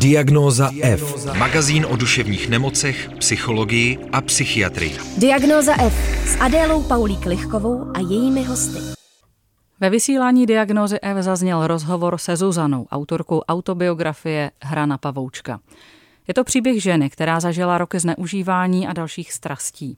[0.00, 1.26] Diagnóza F.
[1.38, 4.96] Magazín o duševních nemocech, psychologii a psychiatrii.
[5.16, 5.94] Diagnóza F
[6.26, 8.78] s Adélou Paulík Lichkovou a jejími hosty.
[9.80, 15.60] Ve vysílání diagnózy F zazněl rozhovor se Zuzanou, autorkou autobiografie Hrana pavoučka.
[16.28, 19.96] Je to příběh ženy, která zažila roky zneužívání a dalších strastí.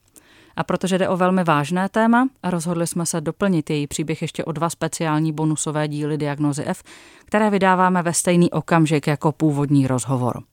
[0.55, 4.51] A protože jde o velmi vážné téma, rozhodli jsme se doplnit její příběh ještě o
[4.51, 6.83] dva speciální bonusové díly Diagnozy F,
[7.25, 10.43] které vydáváme ve stejný okamžik jako původní rozhovor.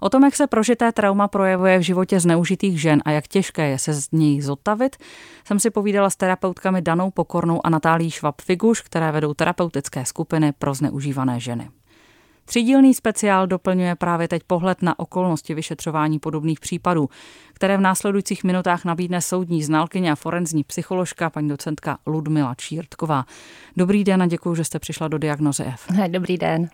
[0.00, 3.78] O tom, jak se prožité trauma projevuje v životě zneužitých žen a jak těžké je
[3.78, 4.96] se z ní zotavit,
[5.44, 10.74] jsem si povídala s terapeutkami Danou Pokornou a Natálí Švab-Figuš, které vedou terapeutické skupiny pro
[10.74, 11.70] zneužívané ženy.
[12.44, 17.08] Třídílný speciál doplňuje právě teď pohled na okolnosti vyšetřování podobných případů,
[17.52, 23.24] které v následujících minutách nabídne soudní znalkyně a forenzní psycholožka paní docentka Ludmila Čírtková.
[23.76, 25.86] Dobrý den a děkuji, že jste přišla do diagnozy F.
[26.08, 26.68] Dobrý den.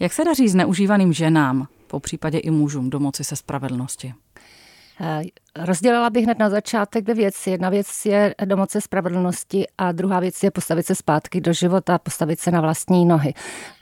[0.00, 4.14] Jak se daří zneužívaným ženám, po případě i mužům, domoci se spravedlnosti?
[5.54, 7.50] Eh, rozdělila bych hned na začátek dvě věci.
[7.50, 12.40] Jedna věc je domoce spravedlnosti a druhá věc je postavit se zpátky do života, postavit
[12.40, 13.34] se na vlastní nohy.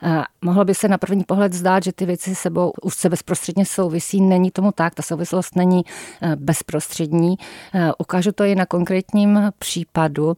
[0.03, 3.65] Eh, mohlo by se na první pohled zdát, že ty věci sebou už se bezprostředně
[3.65, 4.21] souvisí.
[4.21, 5.81] Není tomu tak, ta souvislost není
[6.21, 7.35] eh, bezprostřední.
[7.97, 10.35] Ukážu to i na konkrétním případu.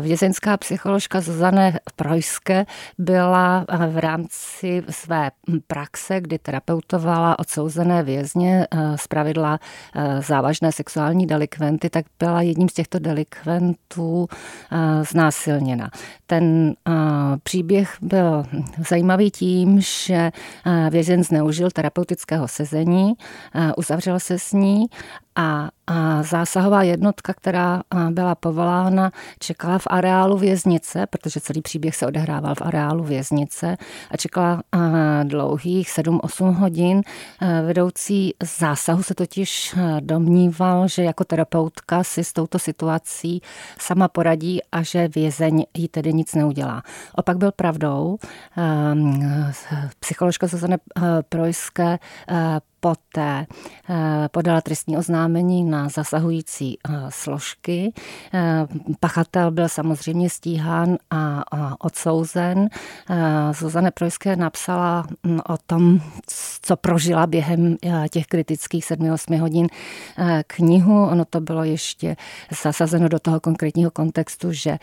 [0.00, 2.66] Vězeňská psycholožka Zuzane Projské
[2.98, 5.30] byla v rámci své
[5.66, 9.58] praxe, kdy terapeutovala odsouzené vězně, zpravidla
[9.94, 10.22] Eh,
[10.52, 14.26] závažné sexuální delikventy, tak byla jedním z těchto delikventů
[14.72, 15.90] eh, znásilněna.
[16.26, 16.92] Ten eh,
[17.42, 18.44] příběh byl
[18.88, 20.30] zajímavý tím, že
[20.90, 23.12] vězen zneužil terapeutického sezení,
[23.76, 24.86] uzavřel se s ní
[25.36, 25.68] a,
[26.22, 32.62] zásahová jednotka, která byla povolána, čekala v areálu věznice, protože celý příběh se odehrával v
[32.62, 33.76] areálu věznice
[34.10, 34.62] a čekala
[35.24, 37.02] dlouhých 7-8 hodin.
[37.66, 43.42] Vedoucí zásahu se totiž domníval, že jako terapeutka si s touto situací
[43.78, 46.82] sama poradí a že vězeň jí tedy nic neudělá.
[47.14, 48.18] Opak byl pravdou.
[50.00, 50.76] Psycholožka Zuzane
[51.28, 51.98] Projské
[52.82, 57.92] poté eh, podala trestní oznámení na zasahující eh, složky.
[58.34, 58.66] Eh,
[59.00, 61.42] pachatel byl samozřejmě stíhán a
[61.84, 62.68] odsouzen.
[63.52, 66.00] Zuzane Projské napsala hm, o tom,
[66.62, 67.76] co prožila během
[68.10, 69.66] těch kritických 7-8 hodin
[70.46, 71.06] knihu.
[71.06, 72.16] Ono to bylo ještě
[72.62, 74.78] zasazeno do toho konkrétního kontextu, že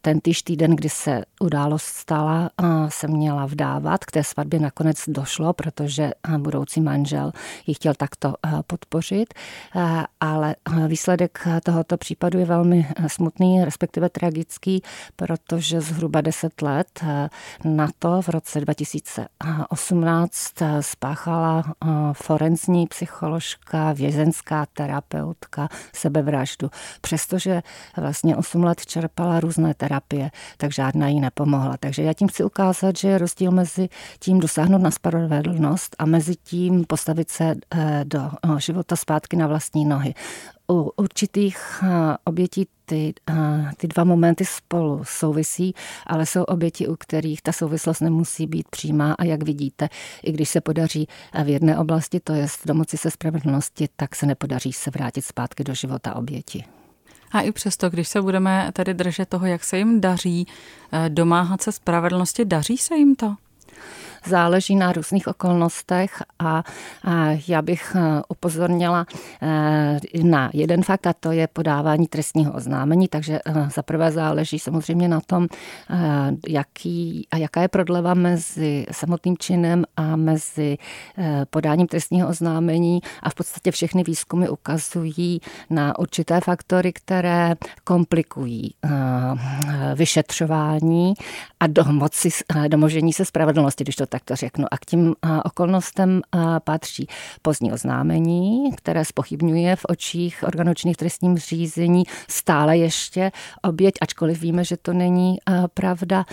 [0.00, 2.50] ten týž týden, kdy se událost stala,
[2.88, 4.04] se měla vdávat.
[4.04, 7.32] K té svatbě nakonec došlo, protože budoucí manžel manžel
[7.66, 9.34] ji chtěl takto eh, podpořit,
[9.76, 14.82] eh, ale eh, výsledek tohoto případu je velmi smutný, respektive tragický,
[15.16, 17.04] protože zhruba 10 let
[17.64, 21.64] na to v roce 2018 spáchala
[22.12, 26.70] forenzní psycholožka, vězenská terapeutka sebevraždu.
[27.00, 27.62] Přestože
[27.96, 31.76] vlastně 8 let čerpala různé terapie, tak žádná jí nepomohla.
[31.76, 36.36] Takže já tím chci ukázat, že je rozdíl mezi tím dosáhnout na spravedlnost a mezi
[36.36, 40.14] tím postavit postavit se eh, do eh, života zpátky na vlastní nohy.
[40.70, 43.14] U určitých eh, obětí ty,
[43.76, 45.74] ty dva momenty spolu souvisí,
[46.06, 49.88] ale jsou oběti, u kterých ta souvislost nemusí být přímá a jak vidíte,
[50.22, 51.08] i když se podaří
[51.44, 55.74] v jedné oblasti, to je domoci se spravedlnosti, tak se nepodaří se vrátit zpátky do
[55.74, 56.64] života oběti.
[57.32, 60.46] A i přesto, když se budeme tedy držet toho, jak se jim daří
[61.08, 63.36] domáhat se spravedlnosti, daří se jim to?
[64.26, 66.62] Záleží na různých okolnostech a,
[67.04, 69.06] a já bych eh, upozornila
[69.42, 74.58] eh, na jeden fakt a to je podávání trestního oznámení, takže eh, za prvé záleží
[74.58, 75.46] samozřejmě na tom,
[76.48, 80.78] jaký a jaká je prodleva mezi samotným činem a mezi
[81.50, 83.00] podáním trestního oznámení.
[83.22, 87.54] A v podstatě všechny výzkumy ukazují na určité faktory, které
[87.84, 88.74] komplikují
[89.94, 91.14] vyšetřování
[91.60, 92.28] a domoci,
[92.68, 94.66] domožení se spravedlnosti, když to tak to řeknu.
[94.70, 95.14] A k tím
[95.44, 96.22] okolnostem
[96.64, 97.06] patří
[97.42, 104.76] pozdní oznámení, které spochybňuje v očích organočných trestním řízení stále ještě oběť, ačkoliv víme, že
[104.76, 105.38] to není
[105.74, 106.24] pravda.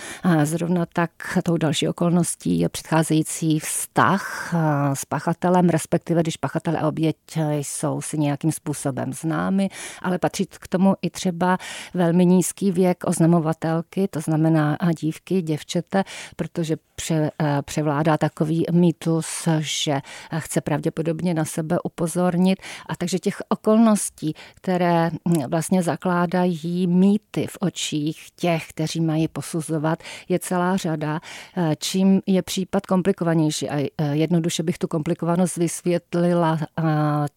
[0.44, 1.10] Zrovna tak
[1.42, 4.54] tou další okolností je předcházející vztah
[4.94, 7.16] s pachatelem, respektive když pachatel a oběť
[7.52, 9.68] jsou si nějakým způsobem známy,
[10.02, 11.58] ale patří k tomu i třeba
[11.94, 16.04] velmi nízký věk oznamovatelky, to znamená dívky, děvčete,
[16.36, 17.30] protože pře,
[17.72, 20.00] převládá takový mýtus, že
[20.38, 22.58] chce pravděpodobně na sebe upozornit.
[22.86, 25.10] A takže těch okolností, které
[25.48, 29.98] vlastně zakládají mýty v očích těch, kteří mají posuzovat,
[30.28, 31.20] je celá řada.
[31.78, 36.58] Čím je případ komplikovanější a jednoduše bych tu komplikovanost vysvětlila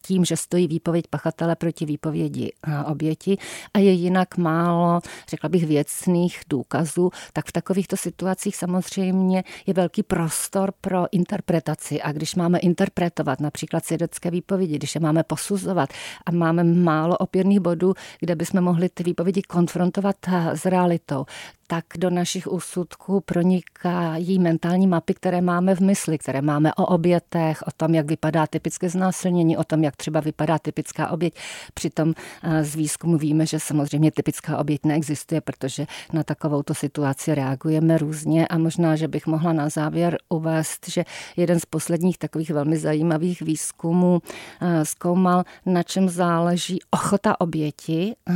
[0.02, 2.52] tím, že stojí výpověď pachatele proti výpovědi
[2.86, 3.38] oběti
[3.74, 5.00] a je jinak málo,
[5.30, 12.02] řekla bych, věcných důkazů, tak v takovýchto situacích samozřejmě je velký prostor pro interpretaci.
[12.02, 15.90] A když máme interpretovat například svědecké výpovědi, když je máme posuzovat
[16.26, 20.16] a máme málo opěrných bodů, kde bychom mohli ty výpovědi konfrontovat
[20.54, 21.26] s realitou,
[21.68, 27.64] tak do našich úsudků pronikají mentální mapy, které máme v mysli, které máme o obětech,
[27.68, 31.34] o tom, jak vypadá typické znásilnění, o tom, jak třeba vypadá typická oběť.
[31.74, 32.14] Přitom
[32.44, 38.48] eh, z výzkumu víme, že samozřejmě typická oběť neexistuje, protože na takovouto situaci reagujeme různě
[38.48, 41.04] a možná, že bych mohla na závěr uvést, že
[41.38, 44.22] jeden z posledních takových velmi zajímavých výzkumů
[44.62, 48.34] eh, zkoumal, na čem záleží ochota oběti eh,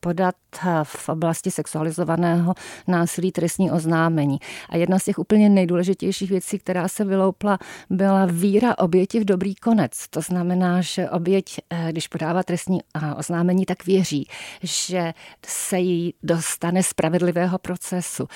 [0.00, 0.34] podat
[0.82, 2.54] v oblasti sexualizovaného
[2.88, 4.38] násilí trestní oznámení.
[4.68, 7.58] A jedna z těch úplně nejdůležitějších věcí, která se vyloupla,
[7.90, 10.08] byla víra oběti v dobrý konec.
[10.10, 14.28] To znamená, že oběť, eh, když podává trestní eh, oznámení, tak věří,
[14.62, 15.14] že
[15.46, 18.28] se jí dostane spravedlivého procesu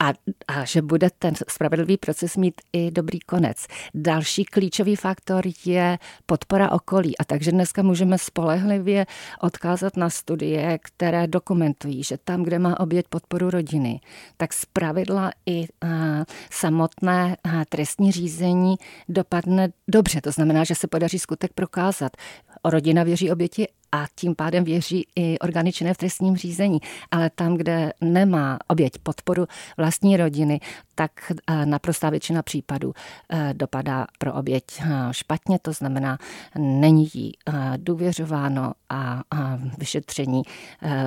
[0.00, 0.12] a,
[0.48, 3.66] a že bude ten spravedlivý proces mít i dobrý konec.
[3.94, 7.18] Další klíčový faktor je podpora okolí.
[7.18, 9.06] A takže dneska můžeme spolehlivě
[9.40, 11.59] odkázat na studie, které dokumentují,
[12.04, 14.00] že tam, kde má oběť podporu rodiny,
[14.36, 15.66] tak zpravidla i
[16.50, 17.36] samotné
[17.68, 18.76] trestní řízení
[19.08, 20.20] dopadne dobře.
[20.20, 22.12] To znamená, že se podaří skutek prokázat.
[22.64, 26.78] Rodina věří oběti a tím pádem věří i orgány činné v trestním řízení.
[27.10, 29.46] Ale tam, kde nemá oběť podporu
[29.76, 30.60] vlastní rodiny,
[30.94, 32.92] tak eh, naprostá většina případů
[33.30, 36.18] eh, dopadá pro oběť eh, špatně, to znamená,
[36.58, 37.32] není jí
[37.76, 39.22] důvěřováno a
[39.78, 40.42] vyšetření,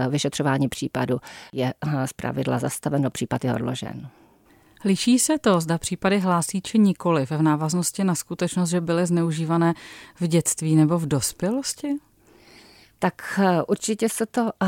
[0.09, 1.19] vyšetřování případu
[1.53, 1.73] je
[2.05, 4.09] zpravidla zastaveno, případ je odložen.
[4.85, 9.74] Liší se to, zda případy hlásí či nikoli v návaznosti na skutečnost, že byly zneužívané
[10.19, 11.88] v dětství nebo v dospělosti?
[13.03, 14.67] Tak eh, určitě se to eh,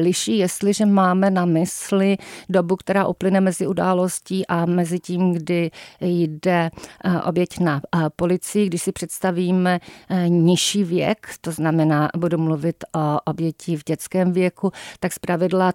[0.00, 2.16] liší, jestliže máme na mysli
[2.48, 5.70] dobu, která uplyne mezi událostí a mezi tím, kdy
[6.00, 6.70] jde
[7.04, 7.80] eh, oběť na
[8.16, 8.66] policii.
[8.66, 9.80] Když si představíme
[10.28, 15.72] nižší věk, to znamená, budu mluvit o oběti v dětském věku, tak zpravidla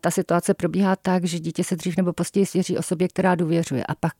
[0.00, 3.84] ta situace probíhá tak, že dítě se dřív nebo později svěří osobě, která důvěřuje.
[3.84, 4.12] A pak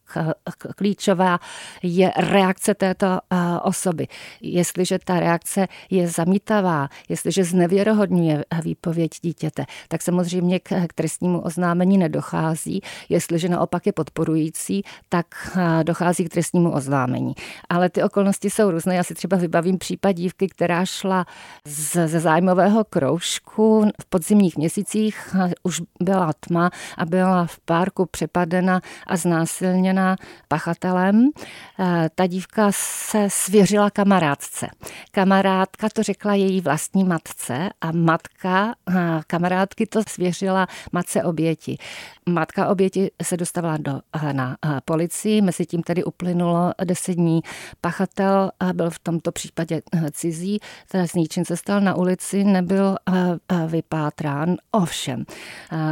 [0.76, 1.38] klíčová
[1.82, 3.18] je reakce této
[3.62, 4.06] osoby.
[4.40, 11.40] Jestliže ta reakce je zamítavá, jestli že znevěrohodňuje výpověď dítěte, tak samozřejmě k, k trestnímu
[11.40, 12.80] oznámení nedochází.
[13.08, 15.26] Jestliže naopak je podporující, tak
[15.82, 17.34] dochází k trestnímu oznámení.
[17.68, 18.94] Ale ty okolnosti jsou různé.
[18.94, 21.26] Já si třeba vybavím případ dívky, která šla
[21.66, 28.80] z, ze zájmového kroužku v podzimních měsících, už byla tma a byla v párku přepadena
[29.06, 30.16] a znásilněna
[30.48, 31.30] pachatelem.
[32.14, 34.68] Ta dívka se svěřila kamarádce.
[35.10, 38.74] Kamarádka to řekla její vlastní matce matce a matka
[39.26, 41.78] kamarádky to svěřila matce oběti.
[42.28, 44.00] Matka oběti se dostala do,
[44.32, 47.40] na policii, mezi tím tedy uplynulo deset dní.
[47.80, 50.58] Pachatel byl v tomto případě cizí,
[50.94, 52.96] s ničím se stal na ulici, nebyl
[53.66, 54.56] vypátrán.
[54.70, 55.24] Ovšem,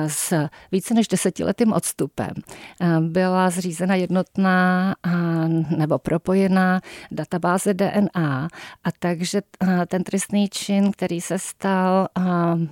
[0.06, 2.30] s více než desetiletým odstupem
[3.00, 4.94] byla zřízena jednotná
[5.76, 6.80] nebo propojená
[7.10, 8.48] databáze DNA
[8.84, 9.42] a takže
[9.86, 12.08] ten trestný čin, který se stal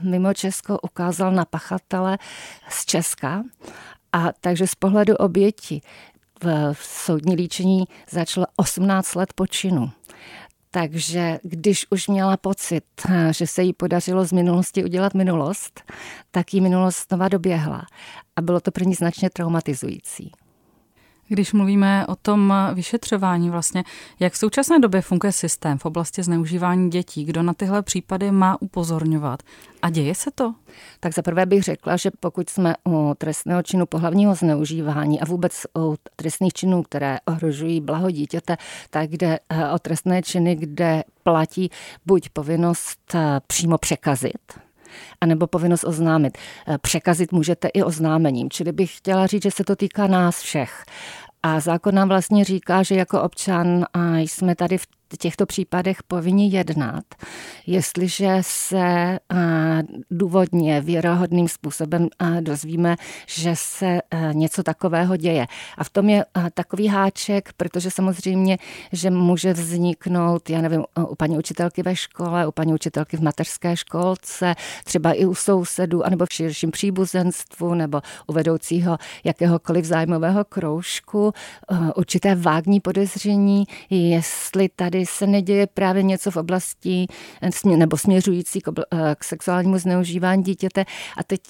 [0.02, 2.18] mimo Česko, ukázal na pachatele
[2.68, 3.42] z Česka.
[4.12, 5.80] A takže z pohledu oběti
[6.72, 9.90] v soudní líčení začalo 18 let počinu.
[10.70, 12.84] Takže když už měla pocit,
[13.30, 15.82] že se jí podařilo z minulosti udělat minulost,
[16.30, 17.86] tak jí minulost znova doběhla.
[18.36, 20.32] A bylo to pro ní značně traumatizující.
[21.28, 23.84] Když mluvíme o tom vyšetřování vlastně,
[24.20, 28.62] jak v současné době funguje systém v oblasti zneužívání dětí, kdo na tyhle případy má
[28.62, 29.42] upozorňovat?
[29.82, 30.54] A děje se to?
[31.00, 35.96] Tak zaprvé bych řekla, že pokud jsme u trestného činu pohlavního zneužívání a vůbec u
[36.16, 38.56] trestných činů, které ohrožují blaho dítěte,
[38.90, 41.70] tak jde eh, o trestné činy, kde platí
[42.06, 44.67] buď povinnost eh, přímo překazit,
[45.20, 46.38] anebo povinnost oznámit.
[46.68, 50.84] Eh, překazit můžete i oznámením, čili bych chtěla říct, že se to týká nás všech.
[51.42, 53.84] A zákon nám vlastně říká, že jako občan
[54.16, 54.86] jsme tady v
[55.16, 57.04] těchto případech povinni jednat,
[57.66, 59.18] jestliže se
[60.10, 62.08] důvodně věrohodným způsobem
[62.40, 62.96] dozvíme,
[63.26, 64.00] že se
[64.32, 65.46] něco takového děje.
[65.78, 66.24] A v tom je
[66.54, 68.58] takový háček, protože samozřejmě,
[68.92, 73.76] že může vzniknout, já nevím, u paní učitelky ve škole, u paní učitelky v mateřské
[73.76, 81.32] školce, třeba i u sousedů, anebo v širším příbuzenstvu, nebo u vedoucího jakéhokoliv zájmového kroužku,
[81.96, 87.06] určité vágní podezření, jestli tady se neděje právě něco v oblasti
[87.64, 88.70] nebo směřující k,
[89.14, 90.84] k sexuálnímu zneužívání dítěte.
[91.16, 91.40] A teď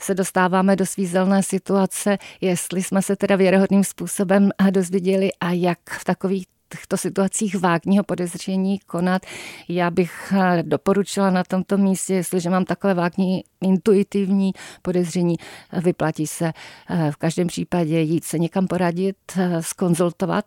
[0.00, 6.04] se dostáváme do svízelné situace, jestli jsme se teda věrohodným způsobem dozvěděli a jak v
[6.04, 9.22] takových těchto situacích vágního podezření konat.
[9.68, 14.52] Já bych eh, doporučila na tomto místě, jestliže mám takové vágní intuitivní
[14.82, 15.36] podezření,
[15.72, 16.52] vyplatí se
[16.90, 20.44] eh, v každém případě jít se někam poradit, eh, skonzultovat,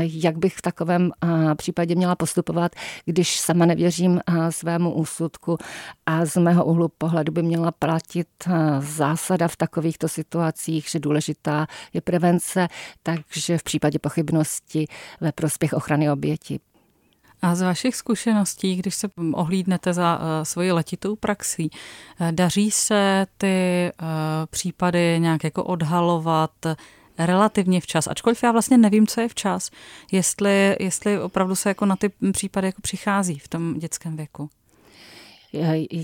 [0.00, 1.10] jak bych v takovém
[1.56, 2.72] případě měla postupovat,
[3.04, 5.58] když sama nevěřím svému úsudku
[6.06, 8.28] a z mého úhlu pohledu by měla platit
[8.78, 12.68] zásada v takovýchto situacích, že důležitá je prevence,
[13.02, 14.86] takže v případě pochybnosti
[15.20, 16.60] ve prospěch ochrany oběti.
[17.42, 23.26] A z vašich zkušeností, když se ohlídnete za uh, svoji letitou praxí, uh, daří se
[23.38, 24.06] ty uh,
[24.50, 26.50] případy nějak jako odhalovat
[27.18, 29.70] relativně včas, ačkoliv já vlastně nevím, co je včas,
[30.12, 34.50] jestli, jestli opravdu se jako na ty případy jako přichází v tom dětském věku.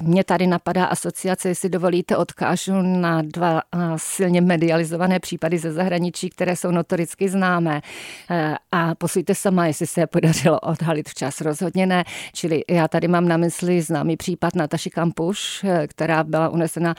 [0.02, 3.62] Mě tady napadá asociace, jestli dovolíte, odkážu na dva
[3.96, 7.80] silně medializované případy ze zahraničí, které jsou notoricky známé.
[8.30, 11.40] E, a posuďte sama, jestli se je podařilo odhalit včas.
[11.40, 12.04] Rozhodně ne.
[12.32, 16.94] Čili já tady mám na mysli známý případ Nataši Kampuš, e, která byla unesena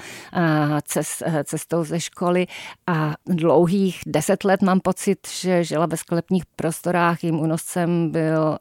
[1.44, 2.48] cestou ze školy
[2.88, 7.24] a dlouhých deset let mám pocit, že žila ve sklepních prostorách.
[7.24, 8.58] Jím únoscem byl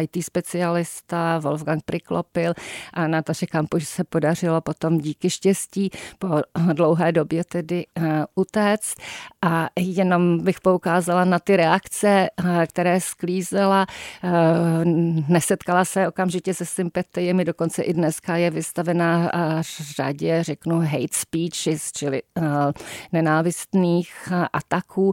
[0.00, 2.54] IT specialista Wolfgang Priklopil
[2.92, 6.28] a Nataša Nataše Kampuš se podařilo potom díky štěstí po
[6.72, 8.94] dlouhé době tedy eh, utéct
[9.42, 13.86] a jenom bych poukázala na ty reakce, eh, které sklízela.
[14.24, 14.30] Eh,
[15.28, 19.30] nesetkala se okamžitě se sympatiemi, dokonce i dneska je vystavená
[19.96, 22.22] řadě, řeknu, hate speeches, čili
[23.12, 25.12] nenávistných ataků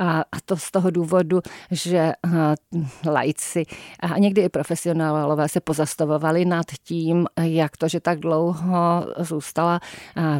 [0.00, 2.12] a to z toho důvodu, že
[3.06, 3.64] lajci
[4.00, 7.26] a někdy i profesionálové se pozastavovali nad tím,
[7.60, 9.80] jak to, že tak dlouho zůstala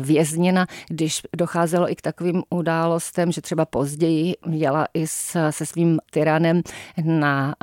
[0.00, 5.06] vězněna, když docházelo i k takovým událostem, že třeba později jela i
[5.50, 6.62] se svým tyranem
[7.04, 7.54] na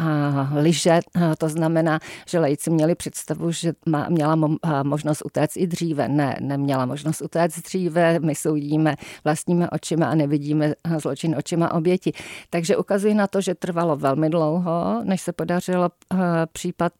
[0.55, 0.99] lyže.
[1.37, 3.73] To znamená, že lejci měli představu, že
[4.09, 4.37] měla
[4.83, 6.07] možnost utéct i dříve.
[6.07, 8.19] Ne, neměla možnost utéct dříve.
[8.19, 12.11] My soudíme vlastními očima a nevidíme zločin očima oběti.
[12.49, 15.89] Takže ukazuje na to, že trvalo velmi dlouho, než se podařilo
[16.51, 16.93] případ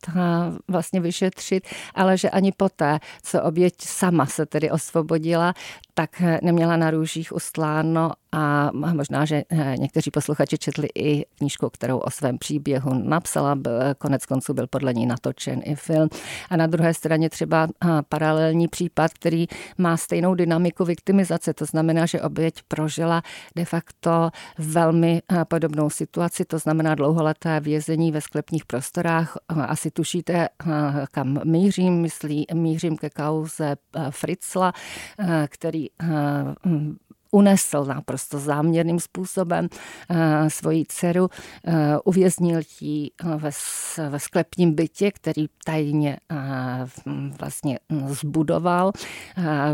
[0.68, 5.54] vlastně vyšetřit, ale že ani ani poté, co oběť sama se tedy osvobodila,
[5.94, 11.98] tak neměla na růžích ustláno a možná, že eh, někteří posluchači četli i knížku, kterou
[11.98, 13.60] o svém příběhu napsala,
[13.98, 16.10] konec konců byl podle ní natočen i film.
[16.50, 22.06] A na druhé straně třeba eh, paralelní případ, který má stejnou dynamiku viktimizace, to znamená,
[22.06, 23.22] že oběť prožila
[23.56, 29.38] de facto velmi eh, podobnou situaci, to znamená dlouholeté vězení ve sklepních prostorách.
[29.48, 30.50] Asi tušíte,
[31.12, 33.76] kam mířím, myslí, mířím ke kauze
[34.10, 34.74] Fritzla,
[35.50, 35.88] který
[37.32, 39.68] unesl naprosto záměrným způsobem
[40.10, 41.30] eh, svoji dceru,
[41.68, 43.36] eh, uvěznil ji eh,
[44.10, 46.18] ve, sklepním bytě, který tajně
[47.40, 48.92] vlastně zbudoval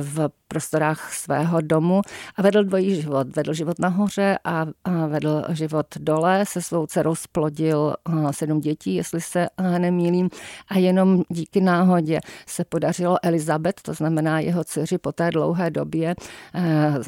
[0.01, 2.01] v prostorách svého domu
[2.35, 3.35] a vedl dvojí život.
[3.35, 4.65] Vedl život nahoře a,
[5.07, 6.45] vedl život dole.
[6.45, 7.93] Se svou dcerou splodil
[8.31, 10.29] sedm dětí, jestli se nemýlím.
[10.67, 16.15] A jenom díky náhodě se podařilo Elizabeth, to znamená jeho dceři po té dlouhé době,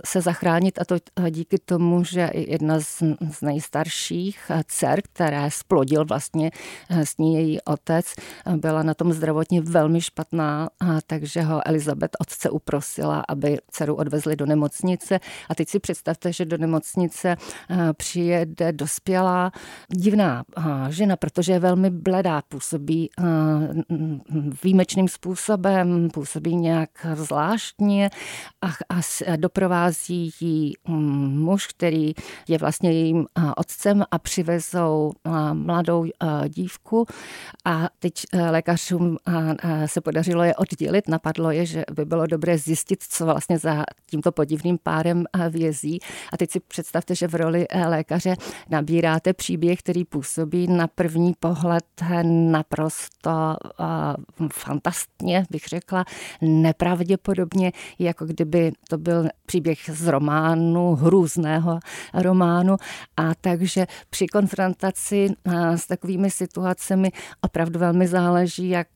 [0.05, 0.95] se zachránit a to
[1.29, 6.51] díky tomu, že jedna z, z nejstarších dcer, které splodil vlastně
[6.89, 8.05] s ní její otec,
[8.55, 10.69] byla na tom zdravotně velmi špatná,
[11.07, 15.19] takže ho Elizabeth otce uprosila, aby dceru odvezli do nemocnice.
[15.49, 19.51] A teď si představte, že do nemocnice eh, přijede dospělá
[19.87, 23.23] divná eh, žena, protože je velmi bledá, působí eh,
[24.63, 28.09] výjimečným způsobem, působí nějak zvláštně
[28.61, 32.13] a, a doprovází ji hm, muž, který
[32.47, 33.25] je vlastně jejím
[33.57, 35.11] otcem a přivezou
[35.53, 36.05] mladou
[36.47, 37.05] dívku
[37.65, 38.13] a teď
[38.49, 39.17] lékařům
[39.85, 41.07] se podařilo je oddělit.
[41.07, 46.00] Napadlo je, že by bylo dobré zjistit, co vlastně za tímto podivným párem vězí.
[46.34, 48.36] A teď si představte, že v roli lékaře
[48.70, 51.86] nabíráte příběh, který působí na první pohled
[52.24, 53.55] naprosto
[54.39, 56.05] uh, fantastně, bych řekla,
[56.41, 61.79] nepravděpodobně, jako kdyby to byl příběh z románu, hrůzného
[62.13, 62.75] románu.
[63.17, 65.29] A takže při konfrontaci
[65.75, 68.88] s takovými situacemi opravdu velmi záleží, jak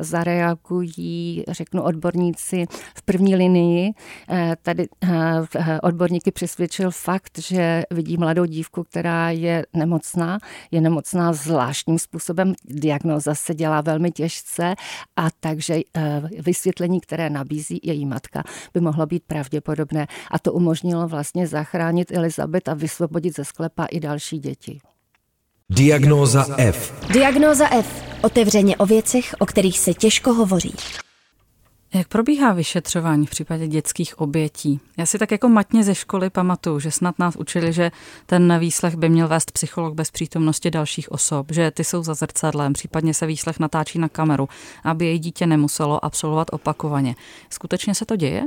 [0.00, 3.92] zareagují, řeknu, odborníci v první linii.
[4.30, 10.38] E, tady e, odborníky přesvědčil fakt, že vidí mladou dívku, která je nemocná,
[10.70, 14.74] je nemocná zvláštním způsobem, diagnoza se dělá velmi těžce
[15.16, 15.80] a takže
[16.44, 18.42] vysvětlení, které nabízí její matka,
[18.74, 24.00] by mohlo být pravděpodobné a to umožnilo vlastně zachránit Elizabet a vysvobodit ze sklepa i
[24.00, 24.78] další děti.
[25.70, 27.08] Diagnóza F.
[27.12, 28.02] Diagnóza F.
[28.22, 30.74] Otevřeně o věcech, o kterých se těžko hovoří.
[31.94, 34.80] Jak probíhá vyšetřování v případě dětských obětí?
[34.96, 37.92] Já si tak jako matně ze školy pamatuju, že snad nás učili, že
[38.26, 42.72] ten výslech by měl vést psycholog bez přítomnosti dalších osob, že ty jsou za zrcadlem,
[42.72, 44.48] případně se výslech natáčí na kameru,
[44.84, 47.14] aby její dítě nemuselo absolvovat opakovaně.
[47.50, 48.42] Skutečně se to děje?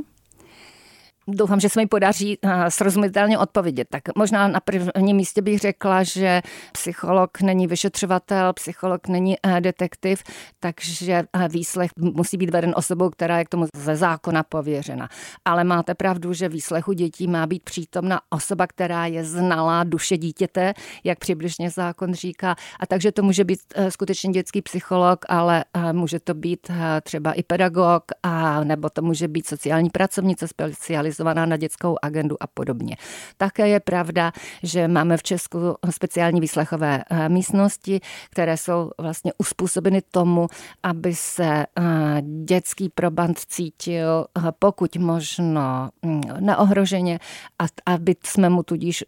[1.27, 3.87] Doufám, že se mi podaří eh, srozumitelně odpovědět.
[3.91, 6.41] Tak možná na prvním místě bych řekla, že
[6.71, 10.23] psycholog není vyšetřovatel, psycholog není eh, detektiv,
[10.59, 15.09] takže eh, výslech musí být veden osobou, která je k tomu ze zákona pověřena.
[15.45, 20.73] Ale máte pravdu, že výslechu dětí má být přítomna osoba, která je znalá duše dítěte,
[21.03, 22.55] jak přibližně zákon říká.
[22.79, 26.71] A takže to může být skutečně dětský psycholog, ale může to být
[27.03, 32.35] třeba i pedagog, a nebo to může být sociální pracovnice specializovaná specializovaná na dětskou agendu
[32.39, 32.95] a podobně.
[33.37, 34.31] Také je pravda,
[34.63, 35.59] že máme v Česku
[35.89, 40.47] speciální výslechové eh, místnosti, které jsou vlastně uspůsobeny tomu,
[40.83, 47.19] aby se eh, dětský proband cítil eh, pokud možno mm, neohroženě
[47.59, 49.03] a aby jsme mu tudíž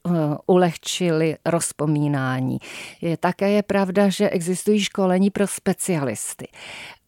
[0.47, 2.57] ulehčili rozpomínání.
[3.01, 6.47] Je také je pravda, že existují školení pro specialisty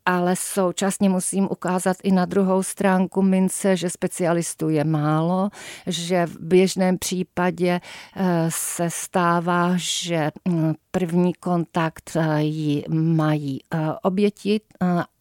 [0.06, 5.50] ale současně musím ukázat i na druhou stránku mince, že specialistů je málo,
[5.88, 7.82] že v běžném případě
[8.16, 14.62] eh, se stává, že hm, první kontakt eh, ji mají eh, oběti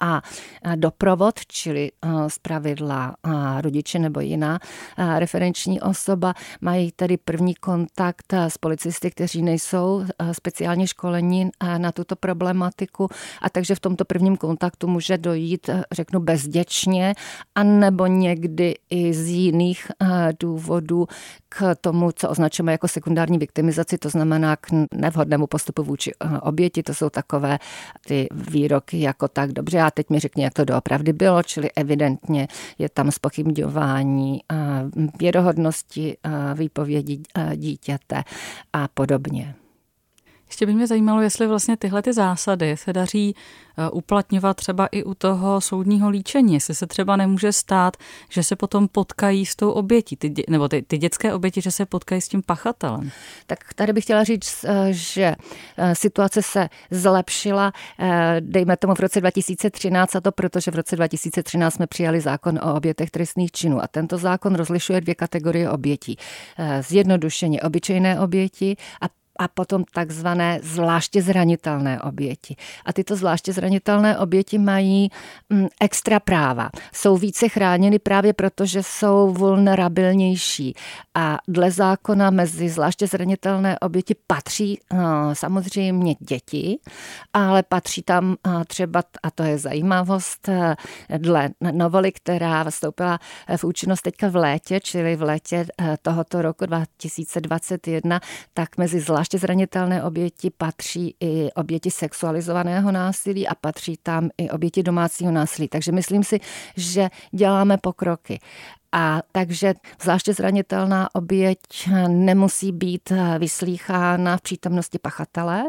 [0.01, 0.23] a
[0.75, 1.93] doprovod, čili
[2.43, 3.17] pravidla
[3.61, 4.59] rodiče nebo jiná
[5.19, 13.09] referenční osoba, mají tedy první kontakt s policisty, kteří nejsou speciálně školení na tuto problematiku.
[13.43, 17.15] A takže v tomto prvním kontaktu může dojít, eh, řeknu, bezděčně,
[17.55, 21.07] anebo někdy i z jiných eh, důvodů
[21.49, 26.83] k tomu, co označujeme jako sekundární viktimizaci, to znamená k nevhodnému postupu vůči eh, oběti.
[26.83, 27.59] To jsou takové
[28.07, 32.49] ty výroky jako tak dobře a teď mi řekni, jak to doopravdy bylo, čili evidentně
[32.79, 34.41] je tam spochybňování
[35.19, 36.17] věrohodnosti
[36.55, 37.23] výpovědi
[37.57, 38.23] dítěte
[38.73, 39.55] a podobně.
[40.51, 43.35] Ještě by mě zajímalo, jestli vlastně tyhle ty zásady se daří
[43.79, 47.97] eh, uplatňovat třeba i u toho soudního líčení, jestli se třeba nemůže stát,
[48.29, 51.87] že se potom potkají s tou obětí, ty, nebo ty, ty dětské oběti, že se
[51.87, 53.11] potkají s tím pachatelem.
[53.47, 55.37] Tak tady bych chtěla říct, eh, že
[55.77, 57.73] eh, situace se zlepšila,
[58.41, 62.59] dejme tomu v roce 2013, a to proto, že v roce 2013 jsme přijali zákon
[62.63, 66.17] o obětech trestných činů a tento zákon rozlišuje dvě kategorie obětí.
[66.81, 72.57] Zjednodušeně obyčejné oběti a a potom takzvané zvláště zranitelné oběti.
[72.85, 75.11] A tyto zvláště zranitelné oběti mají
[75.49, 76.71] mm, extra práva.
[76.93, 80.75] Jsou více chráněny právě proto, že jsou vulnerabilnější.
[81.15, 86.79] A dle zákona mezi zvláště zranitelné oběti patří no, samozřejmě děti,
[87.33, 90.75] ale patří tam uh, třeba, a to je zajímavost, uh,
[91.19, 93.19] dle novely, která vstoupila
[93.57, 95.67] v účinnost teďka v létě, čili v létě
[96.03, 98.21] tohoto roku 2021,
[98.55, 104.51] tak mezi zvláště zvláště zranitelné oběti patří i oběti sexualizovaného násilí a patří tam i
[104.51, 105.69] oběti domácího násilí.
[105.69, 106.41] Takže myslím si,
[106.77, 108.41] že děláme pokroky.
[108.93, 111.59] A takže zvláště zranitelná oběť
[112.09, 115.65] nemusí být vyslýchána v přítomnosti pachatele.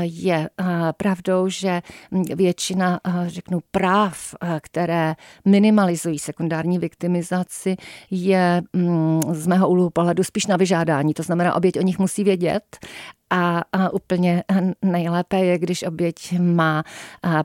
[0.00, 0.50] Je
[0.96, 1.82] pravdou, že
[2.34, 7.76] většina, řeknu, práv, které minimalizují sekundární viktimizaci,
[8.10, 11.14] je mm, z mého úhlu pohledu spíš na vyžádání.
[11.14, 12.78] To znamená, oběť o nich musí vědět
[13.30, 13.62] A,
[13.92, 14.44] úplně
[14.82, 16.84] nejlépe je, když oběť má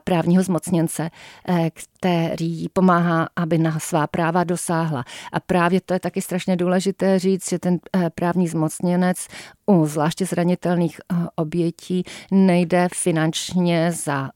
[0.04, 1.10] právního zmocněnce,
[1.48, 5.04] e, který pomáhá, aby na svá práva dosáhla.
[5.32, 9.28] A právě to je taky strašně důležité říct, že ten e, právní zmocněnec
[9.66, 14.30] u zvláště zranitelných e, obětí nejde finančně za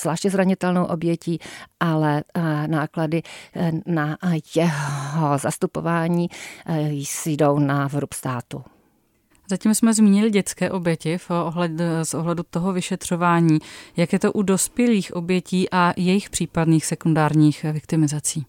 [0.00, 1.38] zvláště zranitelnou obětí,
[1.80, 2.22] ale
[2.66, 3.22] náklady
[3.86, 4.16] na
[4.54, 6.28] jeho zastupování
[7.26, 8.64] jdou na vrub státu.
[9.50, 13.58] Zatím jsme zmínili dětské oběti v ohled, z ohledu toho vyšetřování.
[13.96, 18.46] Jak je to u dospělých obětí a jejich případných sekundárních viktimizací?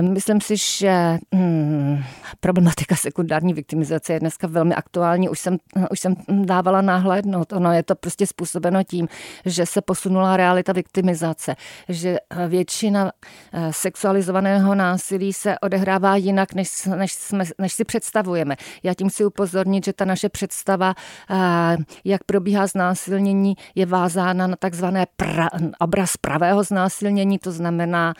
[0.00, 1.98] Myslím si, že hmm,
[2.40, 5.28] problematika sekundární viktimizace je dneska velmi aktuální.
[5.28, 5.58] Už jsem,
[5.90, 7.52] už jsem dávala náhlednout.
[7.52, 9.08] Ono je to prostě způsobeno tím,
[9.44, 11.56] že se posunula realita viktimizace,
[11.88, 12.16] že
[12.48, 13.12] většina
[13.52, 18.56] eh, sexualizovaného násilí se odehrává jinak, než, než, jsme, než si představujeme.
[18.82, 20.94] Já tím si upozornit, že ta naše představa,
[21.30, 25.48] eh, jak probíhá znásilnění, je vázána na takzvané pra,
[25.80, 28.14] obraz pravého znásilnění, to znamená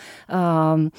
[0.74, 0.90] um,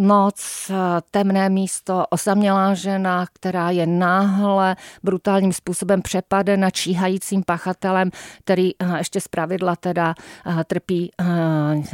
[0.00, 0.70] noc,
[1.10, 8.10] temné místo, osamělá žena, která je náhle brutálním způsobem přepadena číhajícím pachatelem,
[8.44, 10.14] který eh, ještě zpravidla teda
[10.46, 11.24] eh, trpí eh,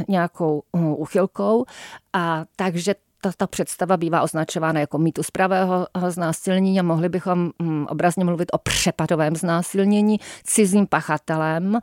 [0.07, 0.63] nějakou
[0.97, 1.65] uchylkou.
[2.13, 2.95] A takže
[3.37, 8.57] ta představa bývá označována jako mýtus pravého znásilnění a mohli bychom hm, obrazně mluvit o
[8.57, 11.79] přepadovém znásilnění cizím pachatelem,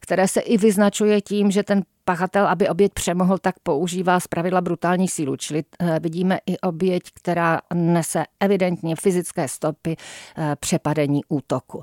[0.00, 5.08] které se i vyznačuje tím, že ten pachatel, aby oběť přemohl, tak používá zpravidla brutální
[5.08, 5.36] sílu.
[5.36, 11.82] Čili eh, vidíme i oběť, která nese evidentně fyzické stopy eh, přepadení útoku.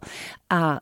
[0.49, 0.79] A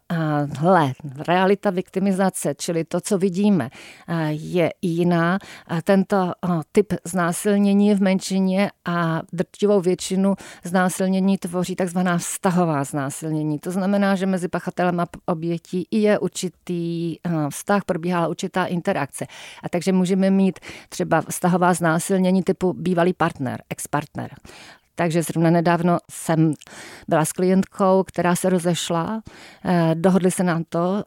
[0.58, 0.94] hle,
[1.28, 3.70] realita viktimizace, čili to, co vidíme,
[4.08, 5.40] eh, je jiná.
[5.84, 6.32] Tento
[6.72, 13.60] typ znásilnění je v menšině a drtivou většinu znásilnění tvoří takzvaná vztahová znásilnění.
[13.60, 17.16] To znamená, že mezi pachatelem a obětí je určitý
[17.50, 19.26] vztah, probíhá určitá interakce.
[19.64, 24.32] A takže můžeme mít třeba vztahová znásilnění typu bývalý partner, ex-partner.
[24.96, 26.54] Takže zrovna nedávno jsem
[27.08, 29.22] byla s klientkou, která se rozešla.
[29.66, 31.04] Eh, dohodli se na to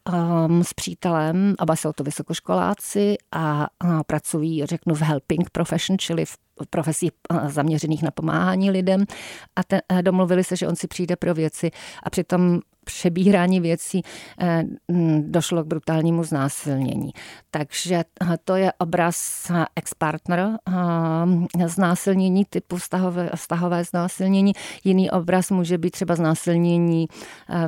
[0.46, 6.24] um, s přítelem, oba jsou to vysokoškoláci a, a pracují, řeknu, v helping profession, čili
[6.24, 6.36] v
[6.70, 9.04] profesí eh, zaměřených na pomáhání lidem
[9.56, 11.70] a te, eh, domluvili se, že on si přijde pro věci
[12.02, 14.02] a přitom přebírání věcí
[14.40, 14.64] eh,
[15.20, 17.12] došlo k brutálnímu znásilnění.
[17.50, 20.58] Takže eh, to je obraz eh, ex-partner
[21.66, 24.52] znásilnění typu vztahové, vztahové znásilnění.
[24.84, 27.06] Jiný obraz může být třeba znásilnění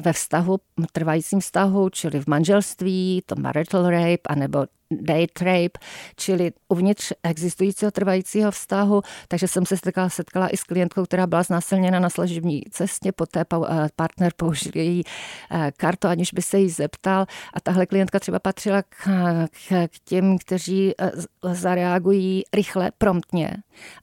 [0.01, 0.59] ve vztahu,
[0.93, 5.79] trvajícím vztahu, čili v manželství, to marital rape, anebo date rape,
[6.17, 11.43] čili uvnitř existujícího trvajícího vztahu, takže jsem se setkala, setkala i s klientkou, která byla
[11.43, 15.03] znásilněna na služební cestě, poté eh, partner použil její
[15.51, 17.27] eh, kartu, aniž by se jí zeptal.
[17.55, 18.89] A tahle klientka třeba patřila k,
[19.69, 21.11] k, k těm, kteří eh,
[21.53, 23.51] zareagují rychle, promptně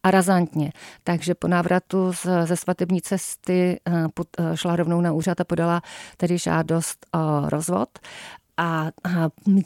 [0.03, 0.71] a razantně.
[1.03, 3.79] Takže po návratu z, ze svatební cesty
[4.55, 5.81] šla rovnou na úřad a podala
[6.17, 7.89] tedy žádost o rozvod
[8.57, 8.91] a,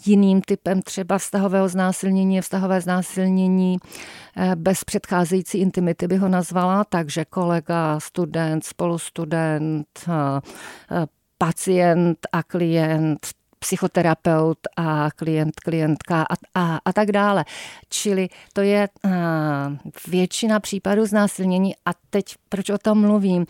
[0.05, 3.77] jiným typem třeba vztahového znásilnění je vztahové znásilnění
[4.37, 10.11] eh, bez předcházející intimity by ho nazvala, takže kolega, student, spolustudent, eh,
[10.91, 11.05] eh,
[11.37, 13.27] pacient a klient,
[13.59, 17.45] psychoterapeut a klient, klientka a, a, a tak dále.
[17.89, 18.89] Čili to je
[20.07, 21.75] většina případů znásilnění.
[21.85, 23.45] A teď, proč o tom mluvím,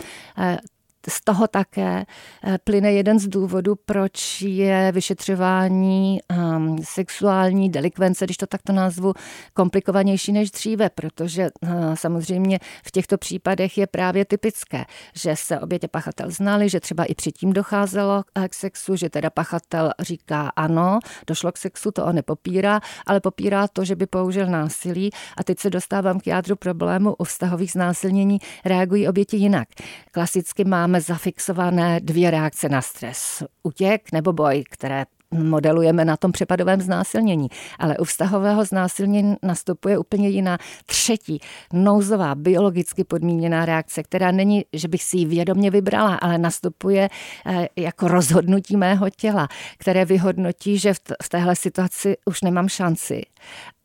[1.09, 2.05] z toho také
[2.43, 9.13] eh, plyne jeden z důvodů, proč je vyšetřování um, sexuální delikvence, když to takto nazvu,
[9.53, 15.87] komplikovanější než dříve, protože uh, samozřejmě v těchto případech je právě typické, že se obětě
[15.87, 21.51] pachatel znali, že třeba i předtím docházelo k sexu, že teda pachatel říká ano, došlo
[21.51, 25.11] k sexu, to on nepopírá, ale popírá to, že by použil násilí.
[25.37, 29.67] A teď se dostávám k jádru problému u vztahových znásilnění, reagují oběti jinak.
[30.11, 33.43] Klasicky máme máme zafixované dvě reakce na stres.
[33.63, 37.47] Utěk nebo boj, které modelujeme na tom přepadovém znásilnění.
[37.79, 41.39] Ale u vztahového znásilnění nastupuje úplně jiná třetí,
[41.73, 47.09] nouzová, biologicky podmíněná reakce, která není, že bych si ji vědomě vybrala, ale nastupuje
[47.45, 53.21] eh, jako rozhodnutí mého těla, které vyhodnotí, že v téhle situaci už nemám šanci.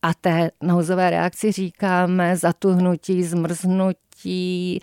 [0.03, 4.79] A té nouzové reakci říkáme zatuhnutí, zmrznutí, napětí,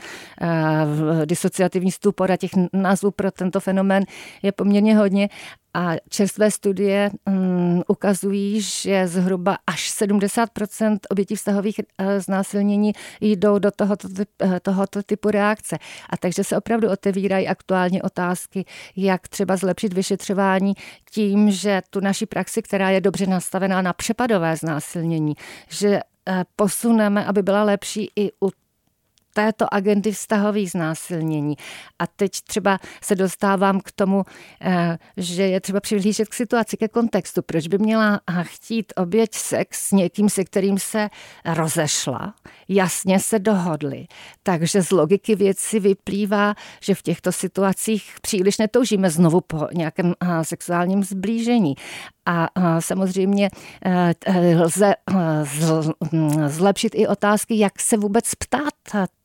[1.25, 4.03] disociativní stupor a těch názvů pro tento fenomén
[4.43, 5.29] je poměrně hodně.
[5.73, 13.71] A čerstvé studie um, ukazují, že zhruba až 70% obětí vztahových uh, znásilnění jdou do
[13.71, 15.77] tohoto, uh, tohoto typu reakce.
[16.09, 20.73] A takže se opravdu otevírají aktuálně otázky, jak třeba zlepšit vyšetřování
[21.11, 25.33] tím, že tu naši praxi, která je dobře nastavená na přepadové znásilnění,
[25.69, 25.99] že
[26.55, 28.49] posuneme, aby byla lepší i u
[29.33, 31.55] této agendy vztahových znásilnění.
[31.99, 34.23] A teď třeba se dostávám k tomu,
[34.61, 37.41] eh, že je třeba přihlížet k situaci, ke kontextu.
[37.41, 41.09] Proč by měla chtít oběť sex s někým, se kterým se
[41.45, 42.33] rozešla,
[42.67, 44.07] jasně se dohodli.
[44.43, 50.45] Takže z logiky věci vyplývá, že v těchto situacích příliš netoužíme znovu po nějakém eh,
[50.45, 51.75] sexuálním zblížení.
[52.25, 52.47] A
[52.81, 53.49] samozřejmě
[53.85, 54.13] eh,
[54.55, 54.95] lze
[56.13, 58.73] hm, zlepšit i otázky, jak se vůbec ptát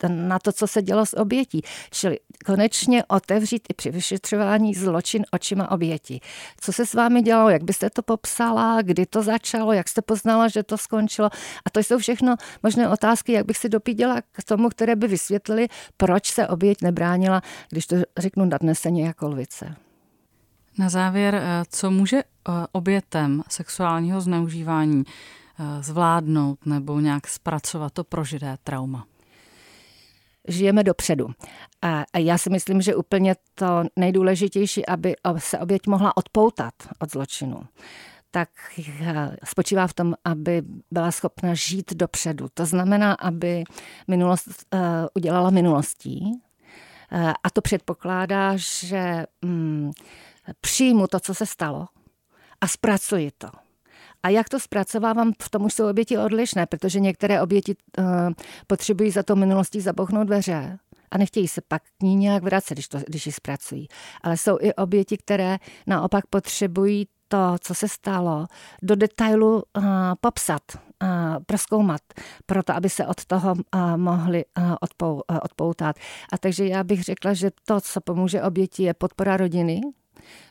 [0.08, 1.62] na to, co se dělo s obětí.
[1.90, 6.20] Čili konečně otevřít i při vyšetřování zločin očima oběti.
[6.60, 10.48] Co se s vámi dělalo, jak byste to popsala, kdy to začalo, jak jste poznala,
[10.48, 11.30] že to skončilo.
[11.64, 15.68] A to jsou všechno možné otázky, jak bych si dopíděla k tomu, které by vysvětlili,
[15.96, 19.76] proč se oběť nebránila, když to řeknu nadneseně jako lvice.
[20.78, 28.04] Na závěr, eh, co může eh, obětem sexuálního zneužívání eh, zvládnout nebo nějak zpracovat to
[28.04, 29.06] prožité trauma?
[30.48, 31.28] žijeme dopředu.
[31.82, 37.62] A já si myslím, že úplně to nejdůležitější, aby se oběť mohla odpoutat od zločinu,
[38.30, 38.48] tak
[39.44, 42.46] spočívá v tom, aby byla schopna žít dopředu.
[42.54, 43.64] To znamená, aby
[44.08, 44.48] minulost
[45.14, 46.42] udělala minulostí.
[47.44, 49.90] A to předpokládá, že mm,
[50.60, 51.86] přijmu to, co se stalo
[52.60, 53.48] a zpracuji to.
[54.22, 58.04] A jak to zpracovávám, v tom už jsou oběti odlišné, protože některé oběti uh,
[58.66, 60.78] potřebují za to minulostí zabochnout dveře
[61.10, 63.88] a nechtějí se pak k ní nějak vracet, když, to, když ji zpracují.
[64.22, 68.46] Ale jsou i oběti, které naopak potřebují to, co se stalo,
[68.82, 69.84] do detailu uh,
[70.20, 71.08] popsat, uh,
[71.46, 72.00] proskoumat,
[72.46, 75.96] proto aby se od toho uh, mohli uh, odpou, uh, odpoutat.
[76.32, 79.80] A takže já bych řekla, že to, co pomůže oběti, je podpora rodiny,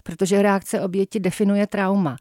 [0.04, 2.18] protože reakce oběti definuje trauma.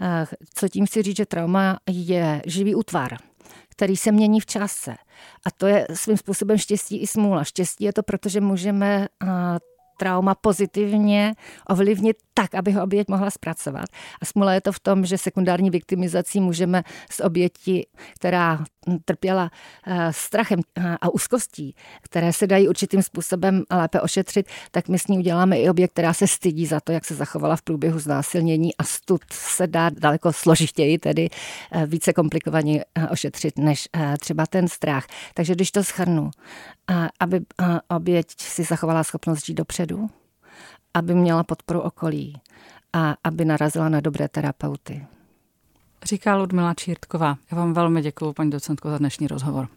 [0.00, 3.16] Eh, co tím chci říct, že trauma je živý útvar,
[3.68, 4.94] který se mění v čase.
[5.46, 7.44] A to je svým způsobem štěstí i smůla.
[7.44, 9.26] Štěstí je to, protože můžeme eh,
[9.96, 11.34] trauma pozitivně
[11.68, 13.84] ovlivnit tak, aby ho oběť mohla zpracovat.
[14.22, 18.64] A smula je to v tom, že sekundární viktimizací můžeme z oběti, která
[19.04, 19.50] trpěla
[19.86, 25.06] eh, strachem eh, a úzkostí, které se dají určitým způsobem lépe ošetřit, tak my s
[25.06, 28.76] ní uděláme i oběť, která se stydí za to, jak se zachovala v průběhu znásilnění
[28.76, 31.28] a stud se dá daleko složitěji, tedy
[31.72, 33.88] eh, více komplikovaně ošetřit než
[34.20, 35.06] třeba ten strach.
[35.34, 36.30] Takže když to schrnu,
[37.20, 37.40] aby
[37.88, 39.54] oběť si zachovala schopnost žít
[39.86, 40.10] dopředu,
[40.94, 42.40] aby měla podporu okolí
[42.92, 45.06] a aby narazila na dobré terapeuty.
[46.04, 47.36] Říká Ludmila Čírtková.
[47.50, 49.68] Já vám velmi děkuji, paní docentko, za dnešní rozhovor.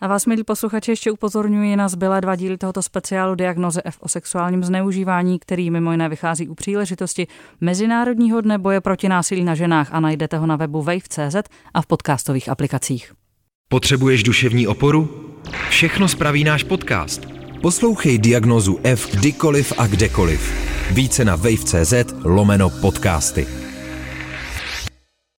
[0.00, 4.08] A vás, milí posluchači, ještě upozorňuji na zbylé dva díly tohoto speciálu Diagnoze F o
[4.08, 7.26] sexuálním zneužívání, který mimo jiné vychází u příležitosti
[7.60, 11.36] Mezinárodního dne boje proti násilí na ženách a najdete ho na webu wave.cz
[11.74, 13.12] a v podcastových aplikacích.
[13.68, 15.32] Potřebuješ duševní oporu?
[15.68, 17.35] Všechno spraví náš podcast.
[17.62, 20.40] Poslouchej Diagnozu F kdykoliv a kdekoliv.
[20.90, 23.65] Více na wave.cz lomeno podcasty.